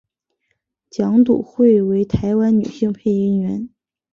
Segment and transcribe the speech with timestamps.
[0.89, 3.69] 蒋笃慧为台湾女性配音员。